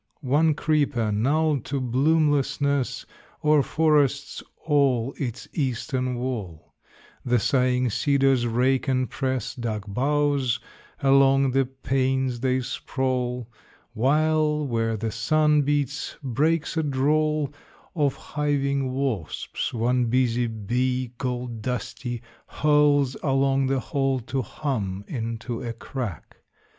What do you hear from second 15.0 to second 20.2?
sun beats, breaks a drawl Of hiving wasps; one